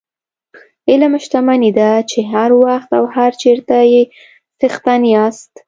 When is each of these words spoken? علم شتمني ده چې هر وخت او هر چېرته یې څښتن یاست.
علم 0.89 1.13
شتمني 1.23 1.71
ده 1.79 1.89
چې 2.09 2.19
هر 2.33 2.49
وخت 2.63 2.89
او 2.97 3.03
هر 3.15 3.31
چېرته 3.41 3.77
یې 3.91 4.03
څښتن 4.59 5.01
یاست. 5.13 5.51